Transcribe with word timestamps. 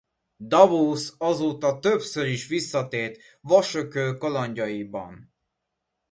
Davos 0.39 1.11
azóta 1.19 1.79
többször 1.79 2.25
is 2.27 2.47
visszatért 2.47 3.21
Vasököl 3.41 4.17
kalandjaiban. 4.17 5.33